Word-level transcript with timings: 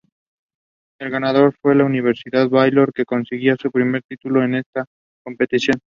El 0.99 1.11
ganador 1.11 1.53
fue 1.61 1.75
la 1.75 1.85
Universidad 1.85 2.49
Baylor, 2.49 2.91
que 2.91 3.05
conseguía 3.05 3.55
su 3.55 3.69
primer 3.71 4.01
título 4.01 4.43
en 4.43 4.55
esta 4.55 4.85
competición. 5.23 5.79